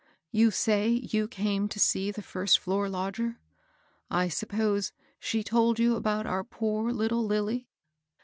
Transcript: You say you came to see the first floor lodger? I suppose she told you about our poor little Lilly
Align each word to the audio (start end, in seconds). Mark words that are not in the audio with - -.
You 0.31 0.49
say 0.49 0.87
you 0.89 1.27
came 1.27 1.67
to 1.67 1.79
see 1.79 2.09
the 2.09 2.23
first 2.23 2.57
floor 2.57 2.89
lodger? 2.89 3.37
I 4.09 4.29
suppose 4.29 4.93
she 5.19 5.43
told 5.43 5.77
you 5.77 5.95
about 5.95 6.25
our 6.25 6.43
poor 6.43 6.91
little 6.91 7.23
Lilly 7.23 7.67